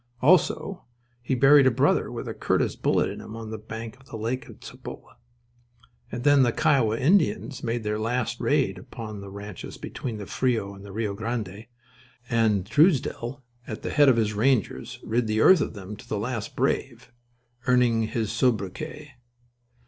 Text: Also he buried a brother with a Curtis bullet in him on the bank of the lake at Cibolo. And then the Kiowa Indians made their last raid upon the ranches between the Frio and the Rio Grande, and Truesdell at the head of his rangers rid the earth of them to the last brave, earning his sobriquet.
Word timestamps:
Also 0.19 0.85
he 1.21 1.35
buried 1.35 1.67
a 1.67 1.69
brother 1.69 2.11
with 2.11 2.27
a 2.27 2.33
Curtis 2.33 2.75
bullet 2.75 3.07
in 3.07 3.21
him 3.21 3.35
on 3.35 3.51
the 3.51 3.59
bank 3.59 3.97
of 3.99 4.07
the 4.07 4.17
lake 4.17 4.49
at 4.49 4.61
Cibolo. 4.63 5.11
And 6.11 6.23
then 6.23 6.41
the 6.41 6.51
Kiowa 6.51 6.97
Indians 6.97 7.63
made 7.63 7.83
their 7.83 7.99
last 7.99 8.39
raid 8.39 8.79
upon 8.79 9.21
the 9.21 9.29
ranches 9.29 9.77
between 9.77 10.17
the 10.17 10.25
Frio 10.25 10.73
and 10.73 10.83
the 10.83 10.91
Rio 10.91 11.13
Grande, 11.13 11.67
and 12.31 12.65
Truesdell 12.65 13.43
at 13.67 13.83
the 13.83 13.91
head 13.91 14.09
of 14.09 14.17
his 14.17 14.33
rangers 14.33 14.97
rid 15.03 15.27
the 15.27 15.39
earth 15.41 15.61
of 15.61 15.75
them 15.75 15.95
to 15.95 16.07
the 16.09 16.17
last 16.17 16.55
brave, 16.55 17.11
earning 17.67 18.07
his 18.07 18.31
sobriquet. 18.31 19.11